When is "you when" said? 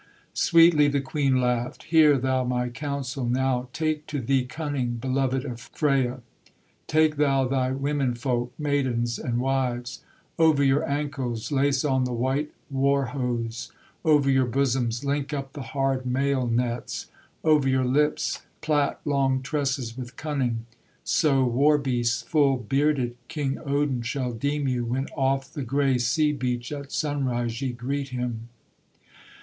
24.67-25.05